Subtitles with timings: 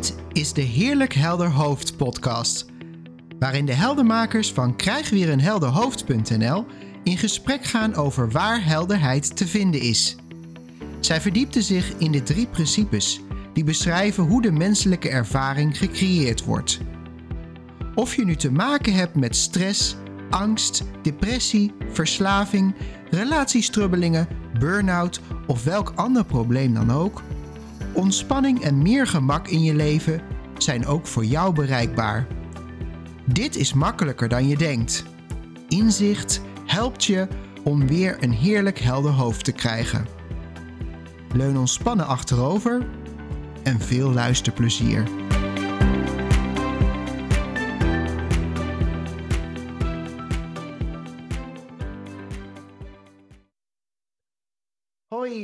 [0.00, 2.66] Dit is de Heerlijk Helder Hoofd podcast,
[3.38, 6.66] waarin de heldermakers van krijgweerenhelderhoofd.nl
[7.04, 10.16] in gesprek gaan over waar helderheid te vinden is.
[11.00, 13.20] Zij verdiepten zich in de drie principes
[13.52, 16.80] die beschrijven hoe de menselijke ervaring gecreëerd wordt.
[17.94, 19.96] Of je nu te maken hebt met stress,
[20.30, 22.74] angst, depressie, verslaving,
[23.10, 24.28] relatiestrubbelingen,
[24.58, 27.22] burn-out of welk ander probleem dan ook,
[27.92, 30.20] ontspanning en meer gemak in je leven
[30.58, 32.26] zijn ook voor jou bereikbaar.
[33.24, 35.04] Dit is makkelijker dan je denkt.
[35.68, 37.28] Inzicht helpt je
[37.62, 40.06] om weer een heerlijk helder hoofd te krijgen.
[41.32, 42.86] Leun ontspannen achterover
[43.62, 45.04] en veel luisterplezier.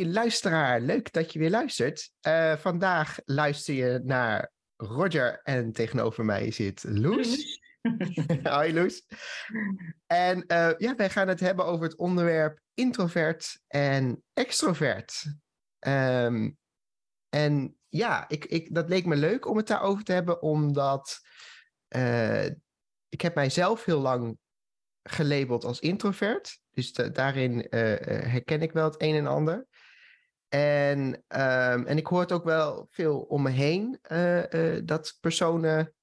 [0.04, 2.10] Luisteraar, leuk dat je weer luistert.
[2.26, 7.60] Uh, vandaag luister je naar Roger en tegenover mij zit Loes.
[8.42, 9.06] Hoi Loes.
[10.06, 15.24] En uh, ja, wij gaan het hebben over het onderwerp introvert en extrovert.
[15.86, 16.58] Um,
[17.28, 21.20] en ja, ik, ik, dat leek me leuk om het daarover te hebben, omdat
[21.96, 22.44] uh,
[23.08, 24.38] ik heb mijzelf heel lang
[25.02, 26.60] gelabeld als introvert.
[26.70, 27.70] Dus daarin uh,
[28.04, 29.66] herken ik wel het een en ander.
[30.48, 35.94] En, um, en ik hoor het ook wel veel om me heen, uh, dat personen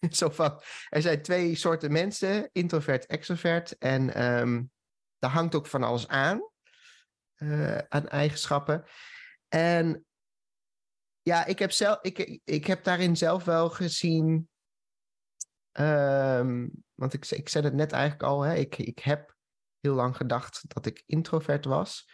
[0.10, 3.78] zo van, er zijn twee soorten mensen, introvert, extrovert.
[3.78, 4.70] En um,
[5.18, 6.50] daar hangt ook van alles aan,
[7.88, 8.84] aan eigenschappen.
[9.48, 10.06] En
[11.22, 14.48] ja, ik heb, zelf, ik, ik heb daarin zelf wel gezien.
[15.72, 18.42] Um, want ik, ik zei het net eigenlijk al.
[18.42, 19.36] Hè, ik, ik heb
[19.80, 22.08] heel lang gedacht dat ik introvert was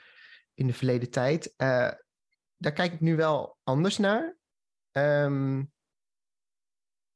[0.55, 1.55] in de verleden tijd.
[1.57, 1.91] Uh,
[2.57, 4.37] daar kijk ik nu wel anders naar.
[4.93, 5.73] Um,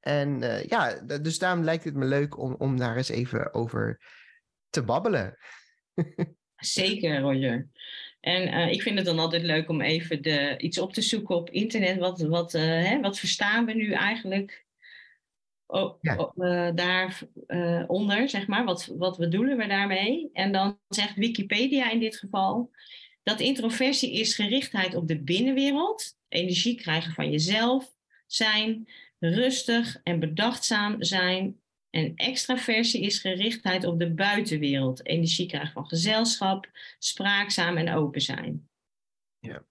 [0.01, 4.01] en uh, ja, dus daarom lijkt het me leuk om, om daar eens even over
[4.71, 5.39] te babbelen.
[6.57, 7.69] Zeker, Roger.
[8.21, 11.37] En uh, ik vind het dan altijd leuk om even de, iets op te zoeken
[11.37, 11.99] op internet.
[11.99, 14.67] Wat, wat, uh, hè, wat verstaan we nu eigenlijk
[15.67, 16.33] oh, ja.
[16.37, 18.65] uh, daaronder, zeg maar?
[18.65, 20.31] Wat, wat bedoelen we daarmee?
[20.33, 22.71] En dan zegt Wikipedia in dit geval
[23.29, 27.97] dat introversie is gerichtheid op de binnenwereld, energie krijgen van jezelf,
[28.27, 35.07] zijn, rustig en bedachtzaam zijn en extraversie is gerichtheid op de buitenwereld.
[35.07, 38.69] Energie krijgen van gezelschap, spraakzaam en open zijn.
[39.39, 39.65] Ja.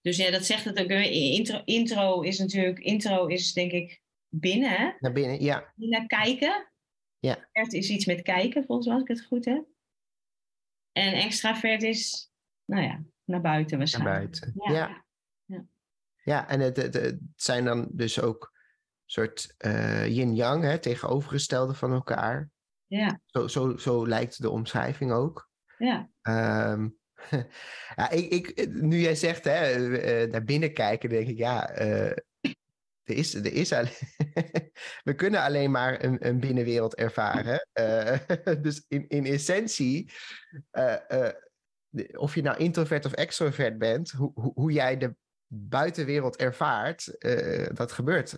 [0.00, 0.90] Dus ja, dat zegt het ook.
[0.90, 4.70] Intro, intro is natuurlijk, intro is denk ik binnen.
[4.70, 4.90] Hè?
[4.98, 5.72] Naar binnen, ja.
[5.76, 6.72] Naar kijken.
[7.18, 7.48] Ja.
[7.52, 9.71] Het is iets met kijken, volgens mij, als ik het goed heb.
[10.92, 12.30] En extravert is,
[12.64, 14.14] nou ja, naar buiten waarschijnlijk.
[14.14, 14.72] Naar buiten, ja.
[14.72, 15.04] Ja,
[15.44, 15.64] ja.
[16.22, 18.52] ja en het, het, het zijn dan dus ook
[19.06, 22.50] soort uh, yin-yang, tegenovergestelde van elkaar.
[22.86, 23.20] Ja.
[23.26, 25.50] Zo, zo, zo lijkt de omschrijving ook.
[25.78, 26.10] Ja.
[26.72, 26.98] Um,
[27.96, 32.12] ja, ik, ik, nu jij zegt hè, uh, naar binnen kijken, denk ik, ja, uh,
[33.04, 33.92] er is, er is alleen,
[35.08, 37.68] we kunnen alleen maar een, een binnenwereld ervaren.
[38.62, 40.12] dus in, in essentie,
[42.12, 45.14] of je nou introvert of extrovert bent, hoe, hoe, hoe jij de
[45.46, 47.16] buitenwereld ervaart,
[47.74, 48.36] dat gebeurt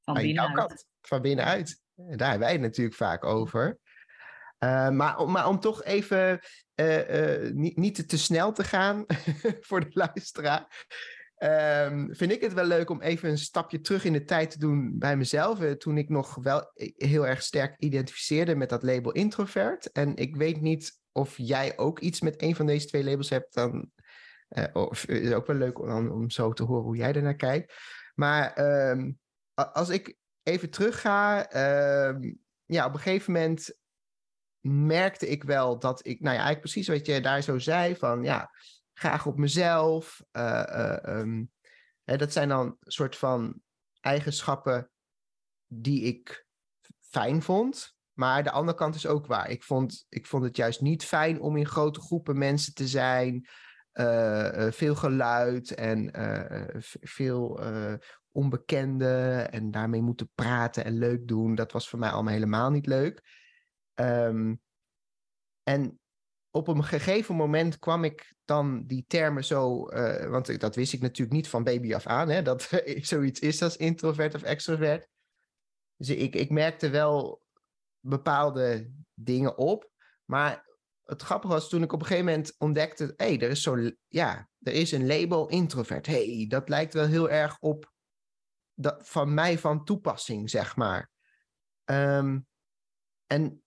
[0.00, 0.54] van binnenuit.
[0.54, 1.80] Kant, van binnenuit.
[1.94, 3.78] Daar hebben wij het natuurlijk vaak over.
[4.58, 6.40] Maar, maar om toch even
[7.52, 9.04] niet, niet te snel te gaan
[9.68, 10.86] voor de luisteraar.
[11.44, 14.58] Um, vind ik het wel leuk om even een stapje terug in de tijd te
[14.58, 15.58] doen bij mezelf.
[15.58, 19.92] toen ik nog wel heel erg sterk identificeerde met dat label introvert.
[19.92, 23.54] En ik weet niet of jij ook iets met een van deze twee labels hebt.
[23.54, 23.90] Dan
[24.72, 27.74] of, is het ook wel leuk om, om zo te horen hoe jij ernaar kijkt.
[28.14, 28.58] Maar
[28.90, 29.18] um,
[29.54, 32.32] als ik even terugga, uh,
[32.64, 33.76] ja, op een gegeven moment
[34.60, 38.22] merkte ik wel dat ik, nou ja, eigenlijk precies wat je daar zo zei, van
[38.22, 38.50] ja,
[39.02, 40.24] graag op mezelf.
[40.32, 41.50] Uh, uh, um,
[42.04, 43.60] hè, dat zijn dan soort van
[44.00, 44.90] eigenschappen
[45.66, 46.46] die ik
[47.00, 47.96] fijn vond.
[48.12, 49.50] Maar de andere kant is ook waar.
[49.50, 53.48] Ik vond, ik vond het juist niet fijn om in grote groepen mensen te zijn.
[53.92, 56.10] Uh, veel geluid en
[57.00, 57.60] veel
[58.30, 61.54] onbekende en daarmee moeten praten en leuk doen.
[61.54, 63.22] Dat was voor mij allemaal helemaal niet leuk.
[63.94, 64.60] Um,
[65.62, 66.00] en
[66.50, 71.00] op een gegeven moment kwam ik dan die termen zo, uh, want dat wist ik
[71.00, 72.68] natuurlijk niet van baby af aan, hè, dat
[73.12, 75.08] zoiets is als introvert of extrovert.
[75.96, 77.42] Dus ik, ik merkte wel
[78.00, 79.90] bepaalde dingen op,
[80.24, 80.66] maar
[81.02, 83.90] het grappige was toen ik op een gegeven moment ontdekte, hé, hey, er is zo,
[84.08, 86.06] ja, er is een label introvert.
[86.06, 87.92] hey, dat lijkt wel heel erg op
[88.74, 91.10] dat, van mij van toepassing, zeg maar.
[91.84, 92.40] Ehm,
[93.26, 93.61] en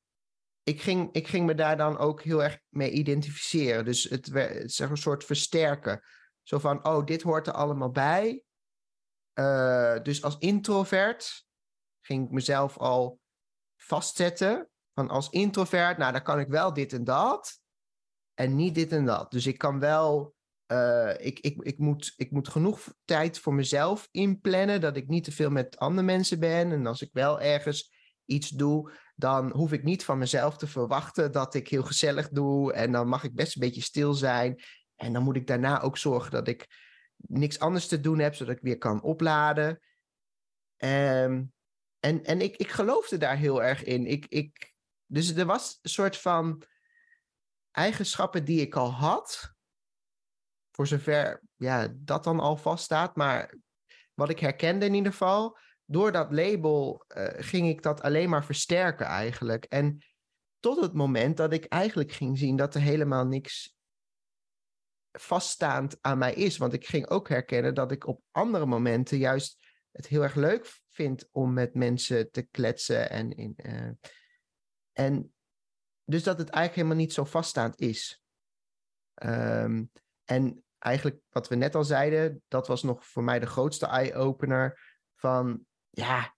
[0.65, 3.85] ik ging, ik ging me daar dan ook heel erg mee identificeren.
[3.85, 6.01] Dus het, is een soort versterken.
[6.44, 8.44] Zo van, oh, dit hoort er allemaal bij.
[9.39, 11.45] Uh, dus als introvert
[12.01, 13.19] ging ik mezelf al
[13.75, 14.69] vastzetten.
[14.94, 17.59] Van als introvert, nou, dan kan ik wel dit en dat.
[18.33, 19.31] En niet dit en dat.
[19.31, 20.35] Dus ik kan wel.
[20.71, 24.81] Uh, ik, ik, ik, moet, ik moet genoeg tijd voor mezelf inplannen.
[24.81, 26.71] Dat ik niet te veel met andere mensen ben.
[26.71, 27.94] En als ik wel ergens
[28.25, 32.73] iets doe, dan hoef ik niet van mezelf te verwachten dat ik heel gezellig doe.
[32.73, 34.63] En dan mag ik best een beetje stil zijn.
[34.95, 36.67] En dan moet ik daarna ook zorgen dat ik
[37.17, 39.79] niks anders te doen heb, zodat ik weer kan opladen.
[40.77, 41.53] Um,
[42.00, 44.06] en en ik, ik geloofde daar heel erg in.
[44.06, 44.73] Ik, ik,
[45.06, 46.63] dus er was een soort van
[47.71, 49.53] eigenschappen die ik al had.
[50.71, 53.15] Voor zover ja, dat dan al vaststaat.
[53.15, 53.56] Maar
[54.13, 55.57] wat ik herkende in ieder geval.
[55.85, 59.65] Door dat label uh, ging ik dat alleen maar versterken eigenlijk.
[59.65, 59.97] En
[60.59, 63.75] tot het moment dat ik eigenlijk ging zien dat er helemaal niks
[65.11, 66.57] vaststaand aan mij is.
[66.57, 70.79] Want ik ging ook herkennen dat ik op andere momenten juist het heel erg leuk
[70.89, 73.09] vind om met mensen te kletsen.
[73.09, 73.91] En, in, uh,
[74.91, 75.33] en
[76.03, 78.23] dus dat het eigenlijk helemaal niet zo vaststaand is.
[79.23, 79.91] Um,
[80.23, 84.79] en eigenlijk wat we net al zeiden, dat was nog voor mij de grootste eye-opener
[85.15, 85.65] van
[85.95, 86.36] ja,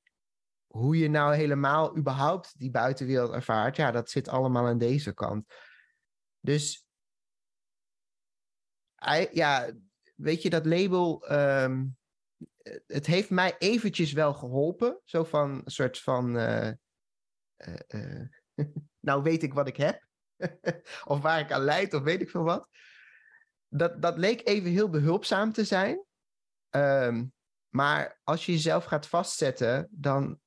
[0.68, 3.76] hoe je nou helemaal überhaupt die buitenwereld ervaart.
[3.76, 5.54] Ja, dat zit allemaal aan deze kant.
[6.40, 6.88] Dus
[9.32, 9.72] ja,
[10.16, 11.98] weet je, dat label, um,
[12.86, 15.02] het heeft mij eventjes wel geholpen.
[15.04, 16.72] Zo van een soort van, uh,
[17.58, 18.26] uh,
[18.56, 18.66] uh,
[19.00, 20.06] nou weet ik wat ik heb.
[21.12, 22.70] of waar ik aan leid, of weet ik veel wat.
[23.68, 26.06] Dat, dat leek even heel behulpzaam te zijn.
[26.70, 27.34] Um,
[27.78, 30.40] maar als je jezelf gaat vastzetten, dan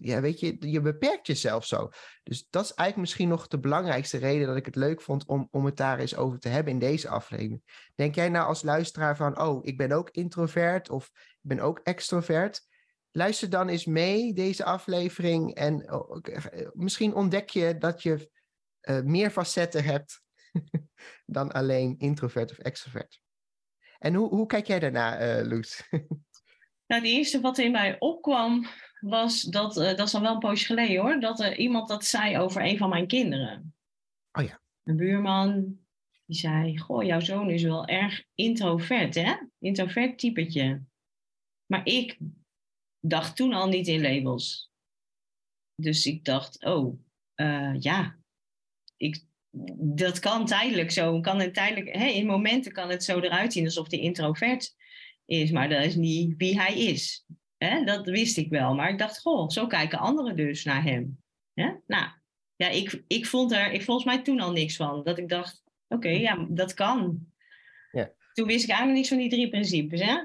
[0.00, 1.90] ja, weet je, je beperkt jezelf zo.
[2.22, 5.48] Dus dat is eigenlijk misschien nog de belangrijkste reden dat ik het leuk vond om,
[5.50, 7.90] om het daar eens over te hebben in deze aflevering.
[7.94, 11.78] Denk jij nou als luisteraar van, oh, ik ben ook introvert of ik ben ook
[11.78, 12.66] extrovert?
[13.10, 18.30] Luister dan eens mee deze aflevering en oh, eh, misschien ontdek je dat je
[18.82, 20.22] uh, meer facetten hebt
[21.36, 23.22] dan alleen introvert of extrovert.
[23.98, 25.82] En hoe, hoe kijk jij daarna, uh, Loes?
[26.92, 28.66] nou, het eerste wat in mij opkwam
[29.00, 32.04] was dat, uh, dat is al wel een poosje geleden hoor, dat er iemand dat
[32.04, 33.74] zei over een van mijn kinderen.
[34.32, 34.60] Oh ja.
[34.84, 35.78] Een buurman,
[36.26, 40.82] die zei, goh, jouw zoon is wel erg introvert hè, introvert typetje.
[41.66, 42.18] Maar ik
[43.00, 44.70] dacht toen al niet in labels.
[45.74, 46.98] Dus ik dacht, oh,
[47.36, 48.16] uh, ja,
[48.96, 49.24] ik,
[49.96, 51.20] dat kan tijdelijk zo.
[51.20, 54.74] Kan het tijdelijk, in momenten kan het zo eruit zien alsof hij introvert
[55.24, 57.26] is, maar dat is niet wie hij is.
[57.84, 58.74] Dat wist ik wel.
[58.74, 61.18] Maar ik dacht, goh, zo kijken anderen dus naar hem.
[61.86, 62.06] Nou,
[62.56, 65.04] ja, ik, ik vond er ik, volgens mij toen al niks van.
[65.04, 67.26] Dat ik dacht, oké, ja, dat kan.
[67.92, 68.10] Ja.
[68.32, 70.00] Toen wist ik eigenlijk niks van die drie principes.
[70.00, 70.16] Hè?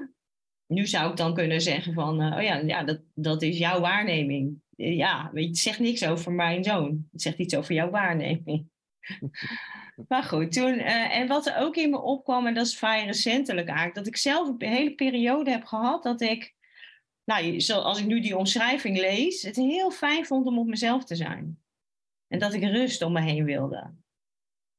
[0.66, 3.80] Nu zou ik dan kunnen zeggen van, uh, oh ja, ja dat, dat is jouw
[3.80, 4.60] waarneming.
[4.76, 7.08] Ja, weet je, het zegt niks over mijn zoon.
[7.12, 8.70] Het zegt iets over jouw waarneming.
[10.08, 13.04] maar goed, toen, uh, en wat er ook in me opkwam, en dat is vrij
[13.04, 16.56] recentelijk eigenlijk, dat ik zelf een hele periode heb gehad dat ik
[17.28, 21.14] nou, zoals ik nu die omschrijving lees, het heel fijn vond om op mezelf te
[21.14, 21.58] zijn.
[22.28, 23.94] En dat ik rust om me heen wilde.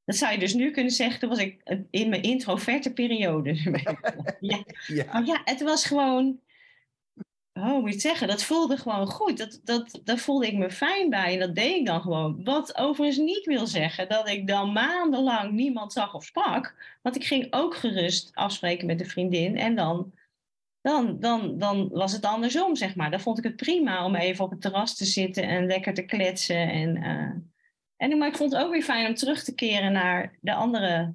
[0.05, 3.55] Dat zou je dus nu kunnen zeggen, toen was ik in mijn introverte periode.
[4.39, 4.63] ja.
[4.87, 5.05] ja.
[5.11, 6.39] Maar ja, het was gewoon,
[7.59, 9.37] oh, moet je zeggen, dat voelde gewoon goed.
[9.37, 12.43] Dat, dat, daar voelde ik me fijn bij en dat deed ik dan gewoon.
[12.43, 16.97] Wat overigens niet wil zeggen dat ik dan maandenlang niemand zag of sprak.
[17.01, 20.13] Want ik ging ook gerust afspreken met een vriendin en dan
[20.81, 23.11] dan, dan, dan was het andersom, zeg maar.
[23.11, 26.05] Dan vond ik het prima om even op het terras te zitten en lekker te
[26.05, 26.69] kletsen.
[26.69, 27.31] En, uh,
[27.97, 31.13] en, maar ik vond het ook weer fijn om terug te keren naar de andere.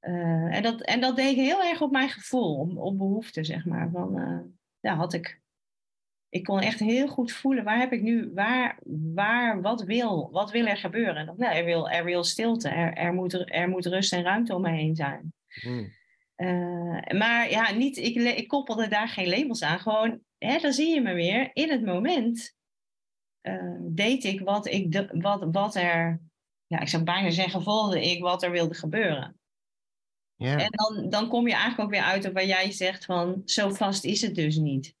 [0.00, 3.90] Uh, en, dat, en dat deed heel erg op mijn gevoel, op, behoefte, zeg maar.
[3.90, 4.18] Van,
[4.80, 5.40] uh, had ik,
[6.36, 8.78] ik kon echt heel goed voelen, waar heb ik nu, waar,
[9.14, 11.34] waar wat, wil, wat wil er gebeuren?
[11.36, 14.62] Nou, er, wil, er wil stilte, er, er, moet, er moet rust en ruimte om
[14.62, 15.32] me heen zijn.
[15.46, 15.94] Hmm.
[16.36, 19.80] Uh, maar ja, niet, ik, ik koppelde daar geen labels aan.
[19.80, 21.50] Gewoon, hè, dan zie je me weer.
[21.52, 22.54] In het moment
[23.42, 26.20] uh, deed ik wat, ik de, wat, wat er,
[26.66, 29.38] ja, ik zou bijna zeggen, volgde ik wat er wilde gebeuren.
[30.34, 30.62] Yeah.
[30.62, 33.70] En dan, dan kom je eigenlijk ook weer uit op waar jij zegt van, zo
[33.70, 34.94] vast is het dus niet.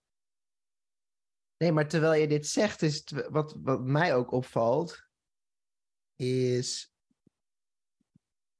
[1.56, 5.04] Nee, maar terwijl je dit zegt, is het, wat, wat mij ook opvalt,
[6.16, 6.94] is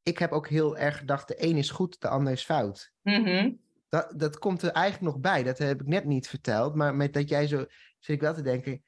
[0.02, 2.92] ik heb ook heel erg gedacht, de een is goed, de ander is fout.
[3.02, 5.42] Mm dat, dat komt er eigenlijk nog bij.
[5.42, 6.74] Dat heb ik net niet verteld.
[6.74, 7.66] Maar met dat jij zo
[7.98, 8.84] zit ik wel te denken.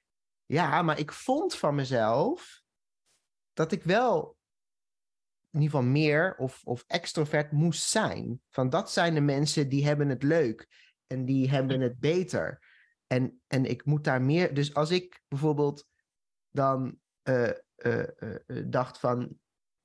[0.46, 2.62] Ja, maar ik vond van mezelf
[3.52, 4.36] dat ik wel
[5.50, 8.40] in ieder geval meer of, of extrovert moest zijn.
[8.50, 10.66] Van dat zijn de mensen die hebben het leuk
[11.06, 12.67] en die hebben het beter.
[13.08, 14.54] En, en ik moet daar meer.
[14.54, 15.86] Dus als ik bijvoorbeeld
[16.50, 16.98] dan
[17.28, 18.06] uh, uh,
[18.46, 19.38] uh, dacht van.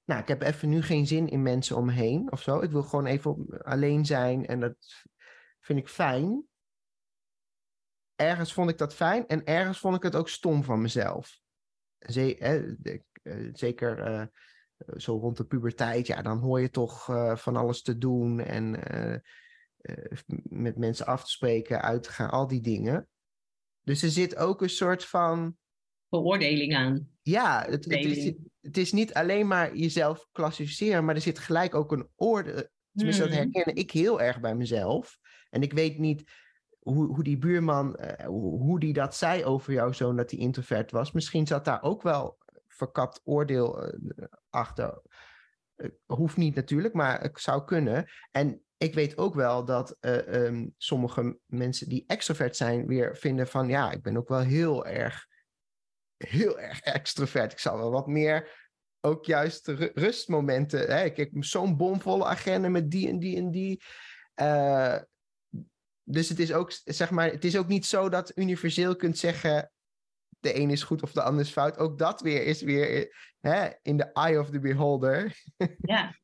[0.05, 2.59] Nou, ik heb even nu geen zin in mensen om me of zo.
[2.59, 4.75] Ik wil gewoon even alleen zijn en dat
[5.59, 6.47] vind ik fijn.
[8.15, 11.39] Ergens vond ik dat fijn en ergens vond ik het ook stom van mezelf.
[13.53, 14.29] Zeker
[14.95, 18.71] zo rond de puberteit, ja, dan hoor je toch van alles te doen en
[20.43, 23.07] met mensen af te spreken, uit te gaan, al die dingen.
[23.83, 25.57] Dus er zit ook een soort van.
[26.09, 27.09] Beoordeling aan.
[27.21, 31.75] Ja, het, het, is, het is niet alleen maar jezelf klassificeren, maar er zit gelijk
[31.75, 32.71] ook een orde.
[32.93, 33.49] Tenminste, dat hmm.
[33.51, 35.17] herken ik heel erg bij mezelf.
[35.49, 36.31] En ik weet niet
[36.79, 40.91] hoe, hoe die buurman, uh, hoe die dat zei over jouw zoon, dat hij introvert
[40.91, 41.11] was.
[41.11, 42.37] Misschien zat daar ook wel
[42.67, 45.01] verkapt oordeel uh, achter.
[45.75, 48.09] Uh, hoeft niet natuurlijk, maar het zou kunnen.
[48.31, 53.47] En ik weet ook wel dat uh, um, sommige mensen die extrovert zijn weer vinden
[53.47, 55.27] van ja, ik ben ook wel heel erg,
[56.17, 57.51] heel erg extrovert.
[57.51, 58.61] Ik zal wel wat meer
[59.01, 60.79] ook juist rustmomenten.
[60.79, 61.03] Hè?
[61.03, 63.83] Ik heb zo'n bomvolle agenda met die en die en die.
[64.41, 64.97] Uh,
[66.03, 69.71] dus het is ook, zeg maar, het is ook niet zo dat universeel kunt zeggen
[70.39, 71.77] de een is goed of de ander is fout.
[71.77, 75.41] Ook dat weer is weer hè, in the eye of the beholder.
[75.77, 76.15] Ja.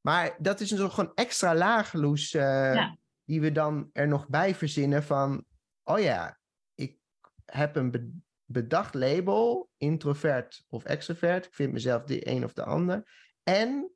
[0.00, 2.92] Maar dat is een gewoon extra laag, Loes, uh,
[3.24, 5.44] die we dan er nog bij verzinnen van,
[5.82, 6.38] oh ja,
[6.74, 6.98] ik
[7.44, 11.46] heb een bedacht label, introvert of extrovert.
[11.46, 13.10] Ik vind mezelf de een of de ander.
[13.42, 13.90] En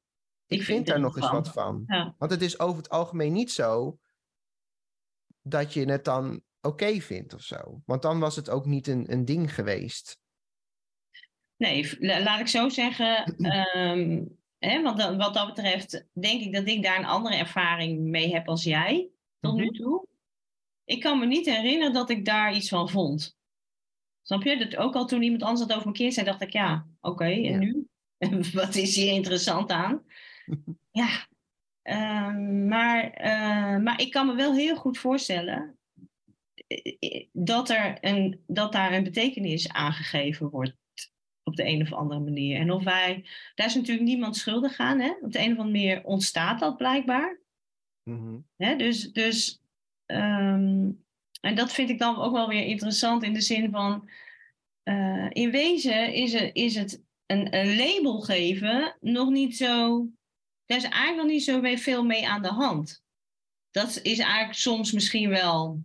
[0.47, 1.83] ik, ik vind, daar nog eens wat van.
[1.87, 2.15] Ja.
[2.19, 3.99] Want het is over het algemeen niet zo
[5.43, 7.83] dat je het dan oké vindt of zo.
[7.85, 10.21] Want dan was het ook niet een, een ding geweest.
[11.57, 13.45] Nee, laat ik zo zeggen.
[13.89, 14.29] Um,
[14.66, 14.83] Hè?
[14.83, 18.62] Want wat dat betreft denk ik dat ik daar een andere ervaring mee heb als
[18.62, 19.75] jij tot nu mhm.
[19.75, 20.07] toe.
[20.85, 23.37] Ik kan me niet herinneren dat ik daar iets van vond.
[24.23, 24.57] Snap je?
[24.57, 27.25] Dat ook al toen iemand anders dat over een keer zei, dacht ik ja, oké,
[27.25, 27.88] en nu?
[28.52, 30.02] wat is hier interessant aan?
[30.90, 31.26] ja,
[31.83, 35.78] ehm, maar, uh, maar ik kan me wel heel goed voorstellen
[36.66, 40.76] eh, eh, dat, er een, dat daar een betekenis aangegeven wordt
[41.43, 42.61] op de een of andere manier.
[42.61, 45.01] En of wij, daar is natuurlijk niemand schuldig aan.
[45.01, 45.13] Hè?
[45.21, 47.41] Op de een of andere manier ontstaat dat blijkbaar.
[48.03, 48.77] Mm hè?
[48.77, 49.63] Dus, dus
[50.07, 50.91] ehm,
[51.41, 54.09] en dat vind ik dan ook wel weer interessant in de zin van,
[54.85, 60.07] uh, in wezen is het, is het een, een label geven nog niet zo,
[60.67, 63.05] daar is eigenlijk nog niet zo veel mee aan de hand.
[63.71, 65.83] Dat is eigenlijk soms misschien wel,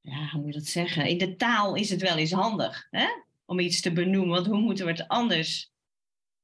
[0.00, 1.06] ja, hoe moet je dat zeggen?
[1.06, 2.86] In de taal is het wel eens handig.
[2.90, 3.06] Hè?
[3.48, 4.34] Om iets te benoemen.
[4.34, 5.72] Want hoe moeten we het anders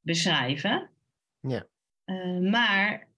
[0.00, 0.90] beschrijven?
[1.40, 1.66] Ja.
[2.04, 3.08] Uh, maar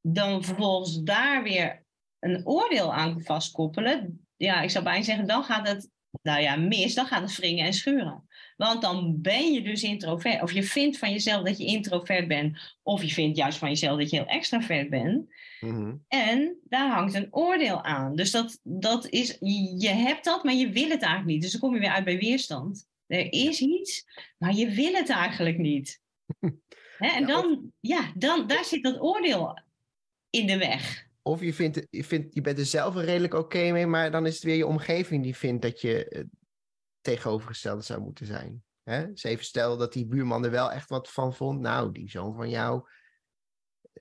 [0.00, 1.84] dan vervolgens daar weer
[2.18, 4.26] een oordeel aan vastkoppelen.
[4.36, 5.90] Ja, ik zou bijna zeggen, dan gaat het,
[6.22, 8.28] nou ja, mis, dan gaat het wringen en schuren.
[8.56, 10.42] Want dan ben je dus introvert.
[10.42, 12.76] Of je vindt van jezelf dat je introvert bent.
[12.82, 15.34] Of je vindt juist van jezelf dat je heel extravert bent.
[15.60, 18.16] Mm En daar hangt een oordeel aan.
[18.16, 19.36] Dus dat, dat is,
[19.78, 21.42] je hebt dat, maar je wil het eigenlijk niet.
[21.42, 22.88] Dus dan kom je weer uit bij weerstand.
[23.10, 24.06] Er is iets,
[24.38, 26.00] maar je wil het eigenlijk niet.
[26.98, 29.62] en dan, ja, dan, daar zit dat oordeel
[30.30, 31.08] in de weg.
[31.22, 34.34] Of je, vindt, je, vindt, je bent er zelf redelijk oké mee, maar dan is
[34.34, 36.24] het weer je omgeving die vindt dat je uh,
[37.00, 38.62] tegenovergestelde zou moeten zijn.
[38.82, 39.10] Hè?
[39.10, 41.60] Dus even stel dat die buurman er wel echt wat van vond.
[41.60, 42.88] Nou, die zoon van jou,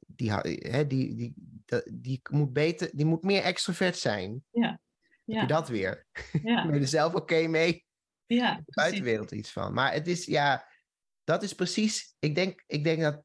[0.08, 4.44] die, hè, die, die, die, die, moet, beter, die moet meer extrovert zijn.
[4.52, 4.80] Ja.
[5.24, 5.40] ja.
[5.40, 6.06] Heb je dat weer?
[6.44, 6.64] Ja.
[6.66, 7.88] ben je er zelf oké mee?
[8.36, 9.74] Ja, de buitenwereld iets van.
[9.74, 10.68] Maar het is, ja,
[11.24, 13.24] dat is precies, ik denk, ik denk dat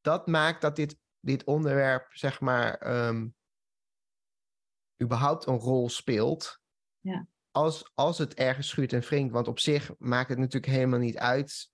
[0.00, 3.34] dat maakt dat dit, dit onderwerp, zeg maar, um,
[5.02, 6.60] überhaupt een rol speelt.
[6.98, 7.26] Ja.
[7.50, 11.18] Als, als het ergens schuurt en wringt, want op zich maakt het natuurlijk helemaal niet
[11.18, 11.70] uit.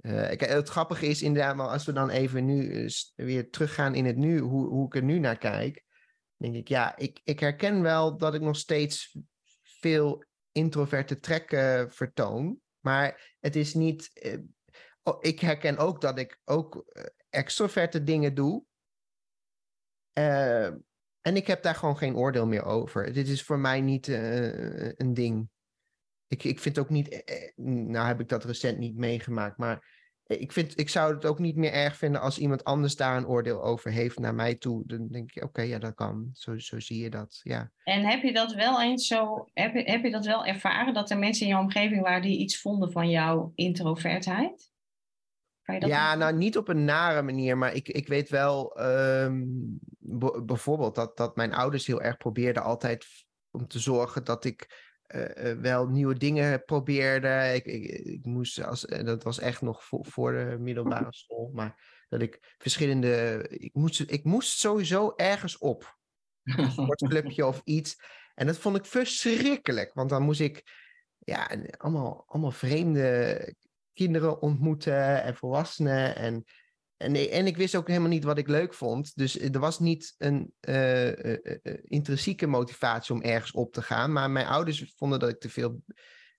[0.00, 4.16] Uh, ik, het grappige is inderdaad, als we dan even nu weer teruggaan in het
[4.16, 5.84] nu, hoe, hoe ik er nu naar kijk,
[6.36, 9.16] denk ik, ja, ik, ik herken wel dat ik nog steeds
[9.62, 10.24] veel
[10.56, 12.60] introverte trekken vertoon.
[12.80, 14.10] Maar het is niet.
[14.12, 14.38] Eh,
[15.02, 18.64] oh, ik herken ook dat ik ook eh, extroverte dingen doe.
[20.18, 20.66] Uh,
[21.20, 23.12] en ik heb daar gewoon geen oordeel meer over.
[23.12, 25.48] Dit is voor mij niet een ding.
[26.26, 27.22] Ik, ik vind ook niet.
[27.56, 29.56] nou heb ik dat recent niet meegemaakt.
[29.56, 29.95] Maar
[30.26, 33.26] ik, vind, ik zou het ook niet meer erg vinden als iemand anders daar een
[33.26, 34.82] oordeel over heeft naar mij toe.
[34.86, 36.30] Dan denk ik, oké, ja, dat kan.
[36.32, 37.70] Zo, zo zie je dat, ja.
[37.84, 41.10] En heb je dat wel eens zo, heb je, heb je dat wel ervaren, dat
[41.10, 44.74] er mensen in jouw omgeving waren die iets vonden van jouw introvertheid?
[45.78, 49.44] ja, nou niet op een nare manier, maar ik, ik weet wel ehm,
[50.44, 53.06] bijvoorbeeld dat, dat mijn ouders heel erg probeerden altijd
[53.50, 57.52] om te zorgen dat ik uh, wel nieuwe dingen probeerde.
[57.54, 61.50] Ik, ik, ik moest, als, eh, dat was echt nog voor, voor de middelbare school,
[61.52, 63.46] maar dat ik verschillende.
[63.48, 65.98] Ik moest, ik moest sowieso ergens op.
[66.42, 68.00] Een sportclubje of iets.
[68.34, 70.62] En dat vond ik verschrikkelijk, want dan moest ik
[71.18, 73.54] ja, allemaal, allemaal vreemde
[73.92, 76.16] kinderen ontmoeten en volwassenen.
[76.16, 76.44] En
[76.96, 79.16] en, en ik wist ook helemaal niet wat ik leuk vond.
[79.16, 81.36] Dus er was niet een uh,
[81.82, 84.12] intrinsieke motivatie om ergens op te gaan.
[84.12, 85.82] Maar mijn ouders vonden dat ik te veel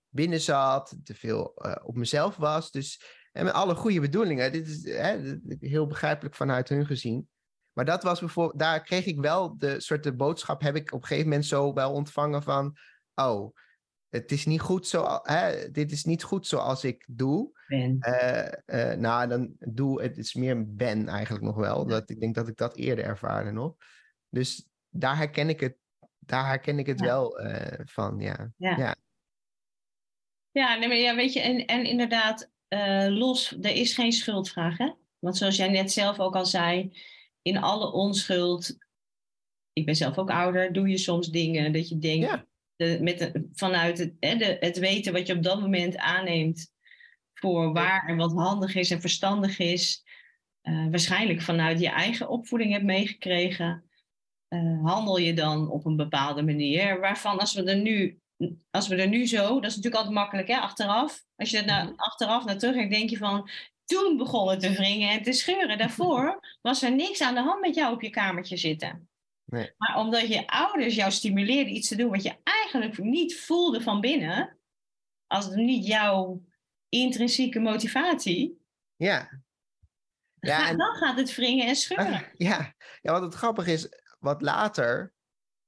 [0.09, 2.71] binnen zat, te veel op mezelf was.
[2.71, 4.51] Dus en met alle goede bedoelingen.
[4.51, 7.29] Dit is hè, heel begrijpelijk vanuit hun gezien.
[7.73, 11.01] Maar dat was bijvoorbeeld, daar kreeg ik wel de soort de boodschap, heb ik op
[11.01, 12.77] een gegeven moment zo wel ontvangen van,
[13.15, 13.55] oh,
[14.09, 17.55] het is niet goed zo, hè, dit is niet goed zoals ik doe.
[17.67, 17.97] Ben.
[18.65, 21.85] Uh, nou, dan doe het is meer ben eigenlijk nog wel.
[21.85, 23.75] Dat, ik denk dat ik dat eerder ervaarde nog.
[24.29, 25.77] Dus daar herken ik het,
[26.19, 28.51] daar herken ik het wel uh, van, ja.
[28.57, 28.95] Ja, ja.
[30.51, 32.51] ja, nee, maar ja weet je, en, en inderdaad,
[33.09, 34.93] los, er is geen schuldvraag, hè?
[35.19, 36.97] Want zoals jij net zelf ook al zei,
[37.41, 38.77] in alle onschuld,
[39.73, 42.45] ik ben zelf ook ouder, doe je soms dingen dat je denkt, ja
[42.77, 46.71] de, met vanuit het, hè, de, het weten wat je op dat moment aanneemt
[47.33, 50.03] voor waar en wat handig is en verstandig is,
[50.63, 53.83] uh, waarschijnlijk vanuit je eigen opvoeding hebt meegekregen,
[54.49, 56.99] uh, handel je dan op een bepaalde manier.
[56.99, 58.19] Waarvan als we er nu,
[58.71, 61.23] als we er nu zo, dat is natuurlijk altijd makkelijk hè, achteraf.
[61.35, 63.49] Als je er nou, achteraf naar terug denk je van,
[63.85, 65.77] toen begon het te wringen en te scheuren.
[65.77, 69.09] Daarvoor was er niks aan de hand met jou op je kamertje zitten.
[69.49, 69.73] Nee.
[69.77, 74.01] Maar omdat je ouders jou stimuleerden iets te doen wat je eigenlijk niet voelde van
[74.01, 74.59] binnen,
[75.27, 76.43] als het niet jouw
[76.89, 78.61] intrinsieke motivatie,
[78.95, 79.41] ja.
[80.39, 82.31] ja en, dan gaat het wringen en scheuren.
[82.37, 82.75] ja.
[83.01, 85.13] ja, wat het grappig is, wat later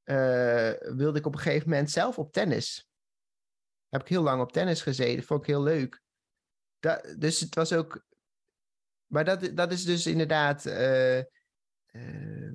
[0.04, 2.88] uh, wilde ik op een gegeven moment zelf op tennis.
[3.90, 6.02] Heb ik heel lang op tennis gezeten, vond ik heel leuk.
[6.80, 8.06] Dat, dus het was ook.
[9.06, 10.66] Maar dat, dat is dus inderdaad.
[10.66, 11.18] Uh,
[11.92, 12.52] uh,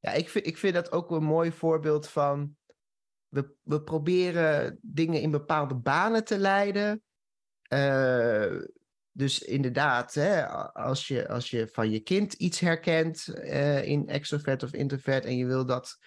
[0.00, 2.56] ja, ik vind, ik vind dat ook een mooi voorbeeld van.
[3.28, 7.02] We, we proberen dingen in bepaalde banen te leiden.
[7.72, 8.62] Uh,
[9.12, 14.62] dus inderdaad, hè, als, je, als je van je kind iets herkent uh, in extrovert
[14.62, 15.98] of introvert en je wil dat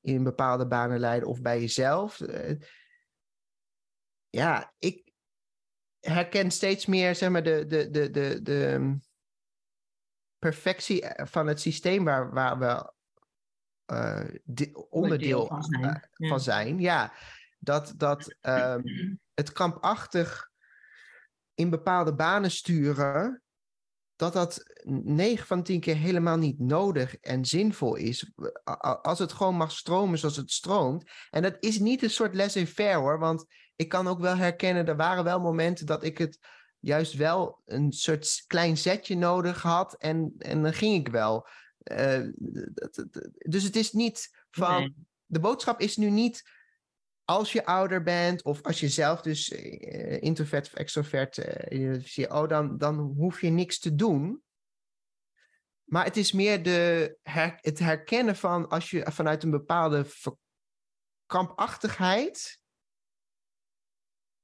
[0.00, 2.20] in bepaalde banen leiden of bij jezelf.
[2.20, 2.60] Uh,
[4.28, 5.12] ja, ik
[6.00, 8.96] herken steeds meer zeg maar, de, de, de, de, de
[10.38, 12.96] perfectie van het systeem waar, waar we
[13.92, 14.24] uh,
[14.90, 15.84] onderdeel van zijn.
[15.84, 16.28] Uh, ja.
[16.28, 16.80] Van zijn.
[16.80, 17.12] ja.
[17.58, 20.50] Dat, dat um, het kampachtig
[21.54, 23.42] in bepaalde banen sturen,
[24.16, 28.32] dat dat 9 van 10 keer helemaal niet nodig en zinvol is.
[29.02, 31.10] Als het gewoon mag stromen zoals het stroomt.
[31.30, 33.44] En dat is niet een soort laissez-faire hoor, want
[33.76, 36.38] ik kan ook wel herkennen, er waren wel momenten dat ik het
[36.78, 41.48] juist wel een soort klein zetje nodig had en, en dan ging ik wel.
[41.84, 42.28] Uh,
[43.38, 44.94] dus het is niet van.
[45.26, 46.42] De boodschap is nu niet.
[47.24, 52.48] Als je ouder bent, of als je zelf dus uh, introvert of extrovert uh, oh,
[52.48, 54.42] dan, dan hoef je niks te doen.
[55.84, 60.06] Maar het is meer de her, het herkennen van als je vanuit een bepaalde
[61.26, 62.60] krampachtigheid.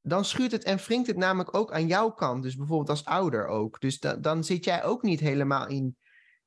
[0.00, 2.42] Dan schuurt het en wringt het namelijk ook aan jouw kant.
[2.42, 3.80] Dus bijvoorbeeld als ouder ook.
[3.80, 5.96] Dus da, dan zit jij ook niet helemaal in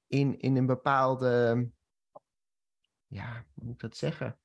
[0.08, 1.68] in, in een bepaalde,
[3.08, 4.40] ja, hoe moet ik dat zeggen?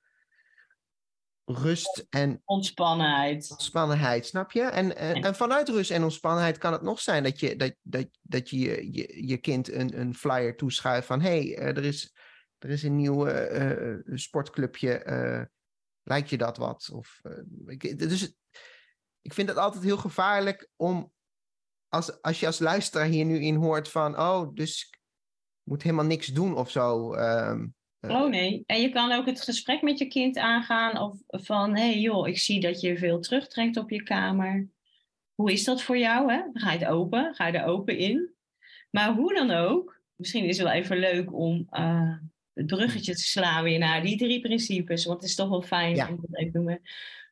[1.44, 2.42] Rust en...
[2.44, 3.50] Ontspannenheid.
[3.50, 4.62] Ontspannenheid, snap je?
[4.62, 8.08] En, en, en, vanuit rust en ontspannenheid kan het nog zijn dat je dat, dat,
[8.22, 11.20] dat je, je, je kind een, een flyer toeschuift van...
[11.20, 12.14] hé, hey, uh, er, is,
[12.58, 15.42] er is een nieuw uh, sportclubje, uh,
[16.02, 16.90] lijkt je dat wat?
[16.92, 17.20] Of,
[17.66, 18.34] ik, dus
[19.20, 21.12] ik vind het altijd heel gevaarlijk om...
[21.88, 24.18] Als, als je als luisteraar hier nu in hoort van...
[24.18, 24.90] oh, dus
[25.62, 27.12] moet helemaal niks doen of zo.
[27.12, 27.60] Eh.
[28.00, 28.62] oh nee.
[28.66, 32.28] En je kan ook het gesprek met je kind aangaan of van, hé hey, joh,
[32.28, 34.68] ik zie dat je veel terugtrekt op je kamer.
[35.34, 36.32] Hoe is dat voor jou?
[36.32, 36.40] Hè?
[36.52, 37.34] Ga je het open?
[37.34, 38.30] Ga je er open in?
[38.90, 42.16] Maar hoe dan ook, misschien is het wel even leuk om uh,
[42.52, 45.94] het bruggetje te slaan weer naar die drie principes, want het is toch wel fijn
[45.94, 46.08] ja.
[46.08, 46.80] om dat even doen.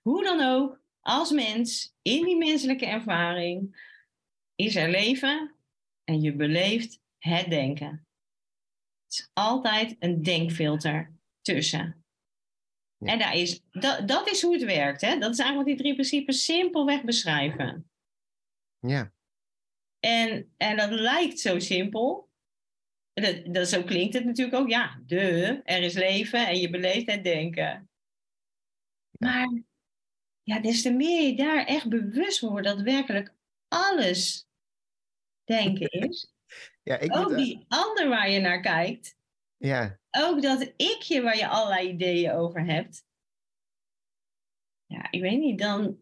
[0.02, 3.88] Hoe dan ook, als mens, in die menselijke ervaring,
[4.54, 5.54] is er leven
[6.04, 8.06] en je beleeft het denken.
[9.10, 12.04] Is altijd een denkfilter tussen.
[12.98, 15.00] En daar is, dat, dat is hoe het werkt.
[15.00, 15.18] Hè?
[15.18, 17.90] Dat is eigenlijk wat die drie principes simpelweg beschrijven.
[18.78, 19.12] Ja.
[20.00, 22.28] En, en dat lijkt zo simpel.
[23.12, 24.68] Dat, dat, zo klinkt het natuurlijk ook.
[24.68, 27.90] Ja, de, er is leven en je beleeft het denken.
[29.18, 29.62] Maar
[30.42, 33.34] ja, des te meer je daar echt bewust wordt dat werkelijk
[33.68, 34.46] alles
[35.44, 36.32] denken is.
[36.82, 39.18] ja, ik ook die ander waar je naar kijkt.
[39.56, 39.98] Ja.
[40.10, 43.04] Ook dat ikje waar je allerlei ideeën over hebt.
[44.86, 45.98] Ja, ik weet niet, dan,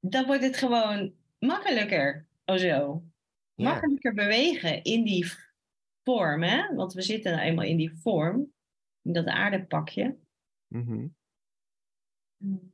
[0.00, 3.02] dan wordt het gewoon makkelijker of zo.
[3.54, 5.32] Makkelijker bewegen in die
[6.04, 6.74] vorm, hè?
[6.74, 8.52] Want we zitten nou eenmaal in die vorm,
[9.02, 10.18] in dat aardepakje.
[10.66, 11.16] Mm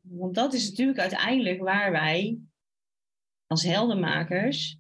[0.01, 2.39] Want dat is natuurlijk uiteindelijk waar wij
[3.47, 4.79] als heldenmakers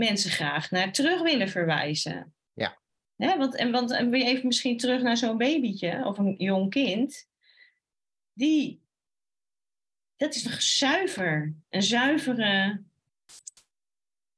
[0.00, 2.34] mensen graag naar terug willen verwijzen.
[2.52, 2.78] Ja.
[3.16, 3.36] Hè?
[3.36, 7.28] Want, en, want en even misschien terug naar zo'n babytje of een jong kind.
[8.32, 8.82] Die,
[10.16, 11.54] dat is toch zuiver.
[11.68, 12.82] Een zuivere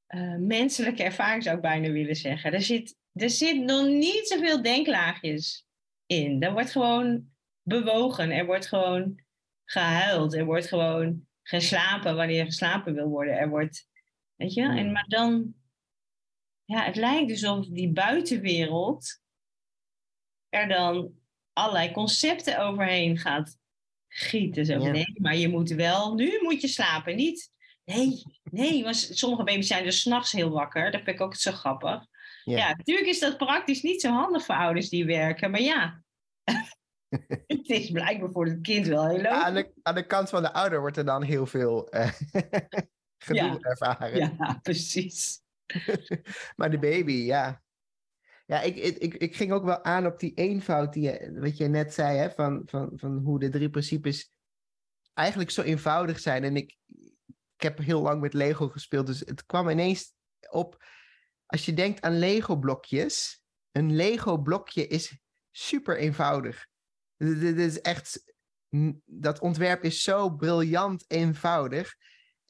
[0.08, 2.52] uh, menselijke ervaring zou ik bijna willen zeggen.
[2.52, 5.66] Er zit, er zit nog niet zoveel denklaagjes
[6.06, 6.42] in.
[6.42, 7.30] Er wordt gewoon
[7.62, 8.30] bewogen.
[8.30, 9.20] Er wordt gewoon
[9.64, 10.34] gehuild.
[10.34, 13.38] Er wordt gewoon geslapen wanneer geslapen wil worden.
[13.38, 13.88] Er wordt,
[14.42, 15.54] weet je, en maar dan,
[16.64, 19.20] ja, het lijkt dus alsof die buitenwereld
[20.48, 21.12] er dan
[21.52, 23.58] allerlei concepten overheen gaat
[24.08, 24.66] gieten.
[24.66, 24.76] Zo.
[24.78, 27.50] Nee, maar je moet wel, nu moet je slapen, niet.
[27.84, 30.90] Nee, nee, maar sommige baby's zijn dus s'nachts heel wakker.
[30.90, 32.06] Dat vind ik ook zo grappig.
[32.44, 32.56] Ja.
[32.56, 36.02] ja, natuurlijk is dat praktisch niet zo handig voor ouders die werken, maar ja.
[37.46, 39.26] het is blijkbaar voor het kind wel heel leuk.
[39.26, 41.88] Aan de, aan de kant van de ouder wordt er dan heel veel
[43.22, 44.16] gedoe ervaren.
[44.16, 45.42] Ja, precies.
[46.56, 47.62] maar de baby, ja.
[48.46, 51.68] Ja, ik, ik, ik ging ook wel aan op die eenvoud die je, wat je
[51.68, 54.32] net zei, hè, van, van, van hoe de drie principes
[55.14, 56.44] eigenlijk zo eenvoudig zijn.
[56.44, 56.76] En ik,
[57.56, 60.14] ik heb heel lang met Lego gespeeld, dus het kwam ineens
[60.50, 60.84] op.
[61.46, 65.18] Als je denkt aan Lego-blokjes, een Lego-blokje is
[65.50, 66.66] super eenvoudig.
[67.16, 68.34] Dit is echt,
[69.04, 71.94] dat ontwerp is zo briljant eenvoudig.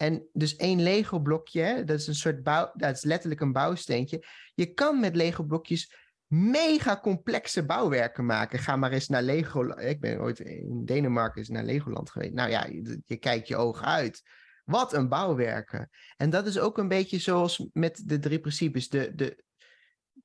[0.02, 4.26] En dus één Lego-blokje, dat is een soort bouw, dat is letterlijk een bouwsteentje.
[4.54, 8.58] Je kan met Lego-blokjes mega complexe bouwwerken maken.
[8.58, 9.68] Ga maar eens naar Lego.
[9.68, 12.32] Ik ben ooit in Denemarken eens naar Legoland geweest.
[12.32, 14.22] Nou ja, je, je kijkt je ogen uit.
[14.64, 15.90] Wat een bouwwerken.
[16.16, 18.88] En dat is ook een beetje zoals met de drie principes.
[18.88, 19.44] De, de,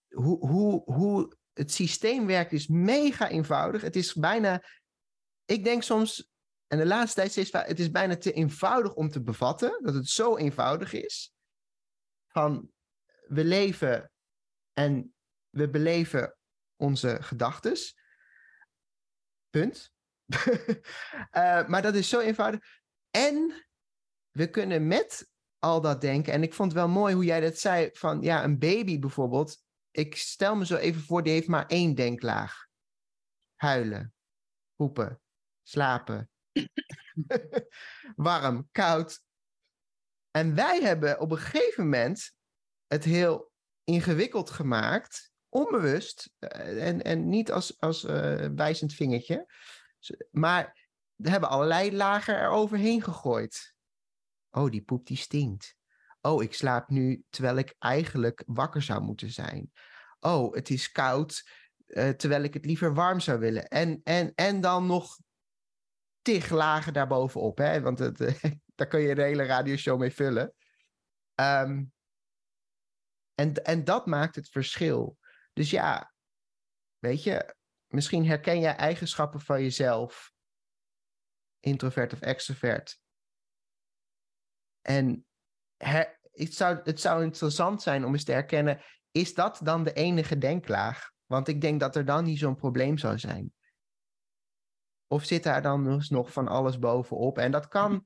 [0.07, 3.81] hoe, hoe, hoe het systeem werkt is mega eenvoudig.
[3.81, 4.63] Het is bijna,
[5.45, 6.31] ik denk soms,
[6.67, 9.79] en de laatste tijd is het is bijna te eenvoudig om te bevatten.
[9.83, 11.33] Dat het zo eenvoudig is.
[12.27, 12.71] Van
[13.27, 14.11] we leven
[14.73, 15.15] en
[15.49, 16.37] we beleven
[16.75, 17.77] onze gedachten.
[19.49, 19.91] Punt.
[21.31, 22.59] uh, maar dat is zo eenvoudig.
[23.09, 23.65] En
[24.31, 26.33] we kunnen met al dat denken.
[26.33, 27.89] En ik vond het wel mooi hoe jij dat zei.
[27.93, 29.65] Van ja, een baby bijvoorbeeld.
[29.91, 32.67] Ik stel me zo even voor, die heeft maar één denklaag:
[33.55, 34.13] huilen,
[34.75, 35.21] roepen,
[35.63, 36.29] slapen,
[38.15, 39.21] warm, koud.
[40.31, 42.31] En wij hebben op een gegeven moment
[42.87, 43.51] het heel
[43.83, 49.45] ingewikkeld gemaakt, onbewust eh, en, en niet als, als uh, wijzend vingertje,
[50.31, 53.75] maar we hebben allerlei lagen eroverheen gegooid.
[54.51, 55.75] Oh, die poep die stinkt.
[56.21, 59.71] Oh, ik slaap nu terwijl ik eigenlijk wakker zou moeten zijn.
[60.19, 61.43] Oh, het is koud
[61.87, 63.67] uh, terwijl ik het liever warm zou willen.
[63.67, 65.19] En, en, en dan nog
[66.27, 67.57] tig lagen daarbovenop.
[67.57, 67.81] Hè?
[67.81, 68.43] Want het, uh,
[68.75, 70.53] daar kun je de hele radioshow mee vullen.
[71.35, 71.93] Um,
[73.33, 75.17] en, en dat maakt het verschil.
[75.53, 76.13] Dus ja,
[76.99, 77.55] weet je,
[77.87, 80.31] misschien herken jij eigenschappen van jezelf,
[81.59, 82.99] introvert of extrovert.
[84.81, 85.25] En
[85.77, 90.37] het, zou, het zou interessant zijn om eens te herkennen, is dat dan de enige
[90.37, 91.11] denklaag?
[91.25, 93.53] Want ik denk dat er dan niet zo'n probleem zou zijn.
[95.07, 97.37] Of zit daar dan dus nog van alles bovenop?
[97.37, 98.03] En dat kan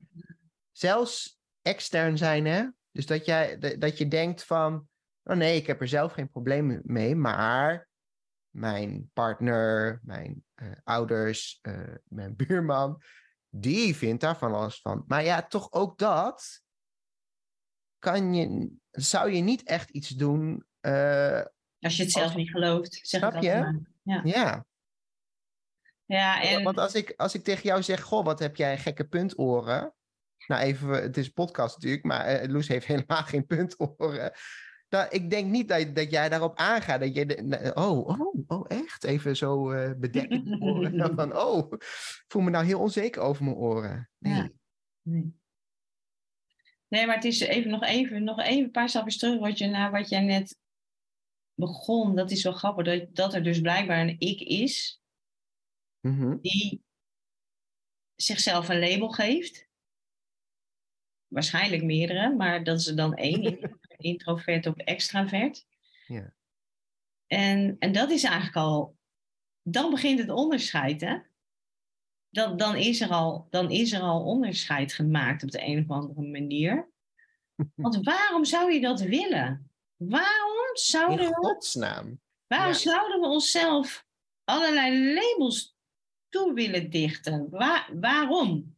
[0.70, 2.68] zelfs extern zijn, hè?
[2.90, 4.88] Dus dat, jij, dat je denkt van,
[5.22, 7.88] oh nee, ik heb er zelf geen probleem mee, maar
[8.50, 13.02] mijn partner, mijn uh, ouders, uh, mijn buurman,
[13.48, 15.04] die vindt daar van alles van.
[15.06, 16.62] Maar ja, toch ook dat
[17.98, 20.64] kan je, zou je niet echt iets doen.
[20.80, 21.42] Uh,
[21.80, 23.80] als je het zelf niet gelooft, zeg snap ik je?
[24.02, 24.20] Ja.
[24.24, 24.66] ja.
[26.04, 26.62] Ja, en...
[26.62, 29.94] Want als ik, als ik tegen jou zeg, goh, wat heb jij gekke puntoren?
[30.46, 34.32] nou even, het is podcast natuurlijk, maar uh, Loes heeft helemaal geen puntoren.
[34.88, 37.00] Nou, ik denk niet dat, dat jij daarop aangaat.
[37.00, 39.04] Dat je de, oh, oh, oh, echt?
[39.04, 40.58] Even zo uh, bedekken
[41.14, 44.10] van, oh, ik voel me nou heel onzeker over mijn oren.
[44.18, 44.34] Nee.
[44.34, 44.50] Ja.
[45.02, 45.40] nee.
[46.88, 49.66] Nee, maar het is even nog even, nog even een paar stapjes terug wat je,
[49.66, 50.56] naar wat jij net
[51.54, 52.16] begon.
[52.16, 55.01] Dat is wel grappig, dat, dat er dus blijkbaar een ik is
[56.02, 56.36] mhm.
[56.40, 56.82] die
[58.14, 59.68] zichzelf een label geeft.
[61.26, 63.58] Waarschijnlijk meerdere, maar dat is er dan één,
[63.96, 65.66] introvert of extravert.
[66.06, 66.34] Ja.
[67.26, 68.96] En, en dat is eigenlijk al,
[69.62, 71.18] dan begint het onderscheid, hè?
[72.32, 75.90] dan, dan, is er al, dan is er al onderscheid gemaakt op de een of
[75.90, 76.90] andere manier.
[77.74, 79.70] Want waarom zou je dat willen?
[79.96, 82.20] Waarom zouden In godsnaam.
[82.46, 84.06] waarom zouden we onszelf
[84.44, 85.71] allerlei labels
[86.32, 87.46] toe willen dichten?
[88.00, 88.76] waarom?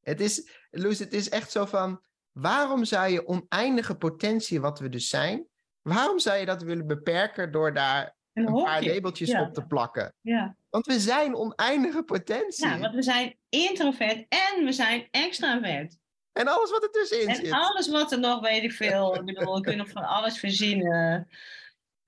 [0.00, 2.00] Het is, Loes, het is echt zo van,
[2.32, 5.46] waarom zou je oneindige potentie, wat we dus zijn,
[5.82, 10.14] waarom zou je dat willen beperken door daar een, een paar labeltjes op te plakken?
[10.20, 10.56] Ja.
[10.70, 12.68] Want we zijn oneindige potentie.
[12.68, 15.98] Ja, want we zijn introvert en we zijn extravert.
[16.32, 17.44] En alles wat er tussenin en zit.
[17.44, 19.14] En alles wat er nog, weet ik veel.
[19.14, 21.28] ik bedoel, we kunnen van alles verzinnen.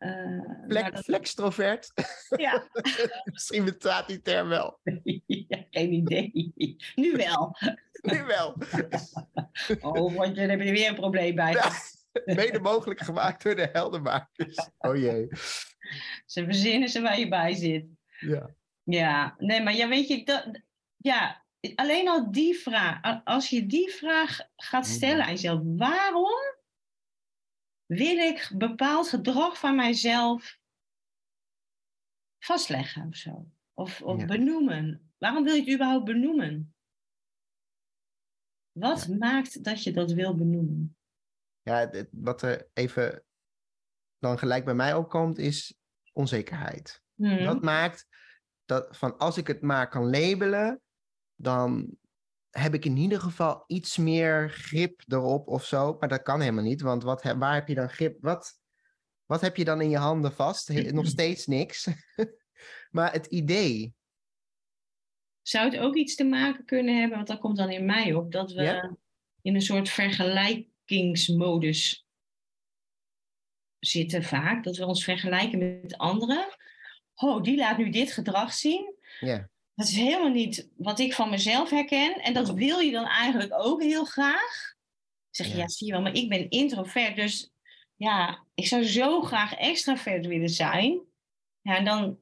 [0.05, 1.05] Uh, dat...
[1.05, 1.93] Flextrovert.
[2.37, 2.69] Ja.
[3.33, 4.81] Misschien bestaat die term wel.
[5.27, 6.53] ja, geen idee.
[6.95, 7.57] Nu wel.
[8.03, 8.57] nu wel.
[9.93, 11.53] oh, want dan heb je er weer een probleem bij.
[11.53, 11.73] Ja,
[12.35, 14.71] mede mogelijk gemaakt door de heldenmakers.
[14.79, 15.29] Oh jee.
[16.27, 17.87] Ze verzinnen ze waar je bij zit.
[18.19, 18.55] Ja.
[18.85, 20.61] Ja, nee, maar ja, weet je, dat,
[20.97, 24.93] ja, alleen al die vraag, als je die vraag gaat mhm.
[24.93, 26.52] stellen aan jezelf, waarom
[27.97, 30.59] wil ik bepaald gedrag van mijzelf
[32.39, 33.47] vastleggen of zo?
[33.75, 35.13] Of, of benoemen?
[35.19, 36.75] Waarom wil je het überhaupt benoemen?
[38.73, 40.97] Wat maakt dat je dat wil benoemen?
[41.63, 43.25] Ja, wat er even
[44.19, 45.79] dan gelijk bij mij opkomt, is
[46.13, 47.03] onzekerheid.
[47.15, 47.65] Dat hmm.
[47.65, 48.07] maakt
[48.65, 50.81] dat van als ik het maar kan labelen,
[51.35, 51.97] dan
[52.53, 55.97] heb ik in ieder geval iets meer grip erop of zo.
[55.99, 58.17] Maar dat kan helemaal niet, want wat, waar heb je dan grip?
[58.21, 58.61] Wat,
[59.27, 60.93] wat heb je dan in je handen vast?
[60.93, 61.89] Nog steeds niks.
[62.97, 63.95] maar het idee.
[65.43, 68.33] Zou het ook iets te maken kunnen hebben, want dat komt dan in mij op,
[68.33, 68.97] dat we
[69.43, 72.07] in een soort vergelijkingsmodus
[73.79, 74.65] zitten vaak.
[74.65, 76.57] Dat we ons vergelijken met anderen
[77.23, 78.95] oh, die laat nu dit gedrag zien.
[79.21, 79.49] Ja.
[79.75, 82.15] Dat is helemaal niet wat ik van mezelf herken.
[82.15, 84.75] En dat wil je dan eigenlijk ook heel graag.
[85.31, 87.17] Zeg je, ja, zie je wel, maar ik ben introvert.
[87.17, 87.53] Dus
[87.97, 91.01] ja, ik zou zo graag extravert willen zijn.
[91.61, 92.19] Ja, en dan,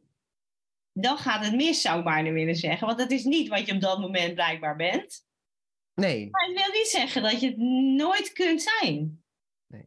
[0.93, 2.87] dan gaat het mis, zou ik bijna willen zeggen.
[2.87, 5.27] Want dat is niet wat je op dat moment blijkbaar bent.
[5.95, 6.29] Nee.
[6.31, 7.59] Maar het wil niet zeggen dat je het
[7.97, 9.23] nooit kunt zijn.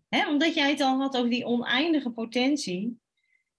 [0.10, 0.28] Nee.
[0.28, 3.00] omdat jij het al had over die oneindige potentie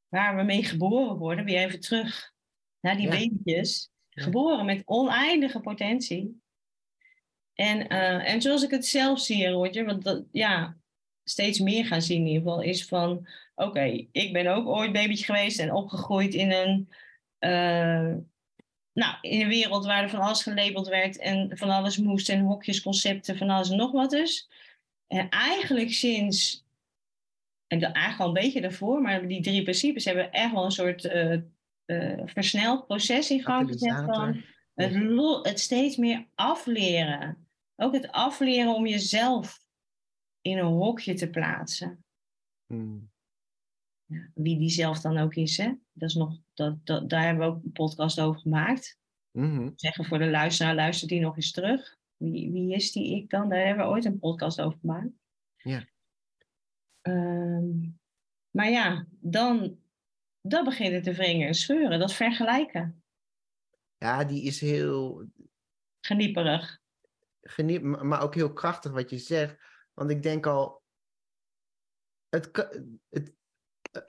[0.09, 2.33] waar we mee geboren worden, weer even terug
[2.81, 3.11] naar die ja.
[3.11, 3.93] babytjes.
[4.15, 6.43] Geboren met oneindige potentie.
[7.55, 10.77] En, uh, en zoals ik het zelf zie, Roger, want dat, ja,
[11.25, 15.25] steeds meer gaan zien in ieder geval, is van, oké, ik ben ook ooit babytje
[15.25, 16.89] geweest en opgegroeid in een,
[17.41, 18.17] uh,
[18.93, 22.41] nou, in een wereld waar er van alles gelabeld werd en van alles moest en
[22.41, 24.49] hokjes, concepten, van alles en nog wat dus.
[25.07, 26.65] En eigenlijk sinds
[27.67, 31.05] en eigenlijk al een beetje daarvoor, maar die drie principes hebben echt wel een soort
[31.05, 31.37] uh,
[31.87, 34.43] uh, versneld proces in gang gezet van
[34.75, 37.49] het, het, steeds meer afleren.
[37.77, 39.63] Ook het afleren om jezelf
[40.41, 42.05] in een hokje te plaatsen.
[42.67, 43.13] Hmm.
[44.05, 45.73] Ja, wie die zelf dan ook is, hè?
[45.93, 48.99] Dat is nog, dat, dat, daar hebben we ook een podcast over gemaakt.
[49.31, 51.97] Mm Zeggen voor de luisteraar, luister die nog eens terug.
[52.17, 53.49] Wie, wie is die ik dan?
[53.49, 55.09] Daar hebben we ooit een podcast over gemaakt.
[55.57, 55.89] Ja.
[57.01, 57.91] Ehm,
[58.51, 59.79] maar ja, dan,
[60.47, 61.99] dan begint het te wringen en scheuren.
[61.99, 63.03] Dat vergelijken.
[63.97, 65.27] Ja, die is heel...
[66.01, 66.79] Genieperig.
[67.41, 69.57] Geniep, maar ook heel krachtig wat je zegt.
[69.95, 70.83] Want ik denk al...
[72.29, 72.69] Het,
[73.09, 73.35] het,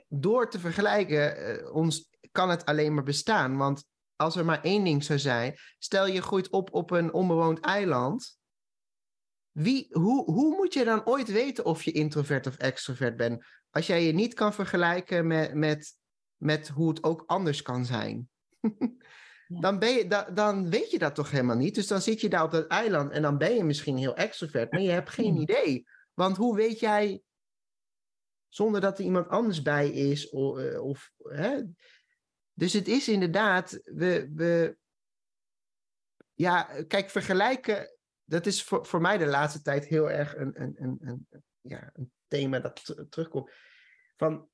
[0.08, 3.58] door te vergelijken, eh, ons kan het alleen maar bestaan.
[3.58, 5.56] Want als er maar één ding zou zijn...
[5.78, 8.38] Stel je groeit op op een onbewoond eiland...
[9.52, 13.46] Wie, hoe, hoe moet je dan ooit weten of je introvert of extrovert bent?
[13.70, 15.98] Als jij je niet kan vergelijken met, met,
[16.38, 18.30] met hoe het ook anders kan zijn.
[19.64, 21.76] dan, ben je, da, dan weet je dat toch helemaal niet.
[21.76, 24.72] Dus dan zit je daar op dat eiland en dan ben je misschien heel extrovert,
[24.72, 25.88] maar je hebt geen idee.
[26.14, 27.22] Want hoe weet jij,
[28.48, 31.62] zonder dat er iemand anders bij is, of, eh, of hè?
[32.54, 34.78] Dus het is inderdaad, we, we,
[36.34, 37.96] ja, kijk, vergelijken
[38.26, 41.28] dat is voor, voor mij de laatste tijd heel erg een, een, een, een,
[41.62, 43.52] ja, een thema dat terugkomt.
[44.16, 44.50] Van,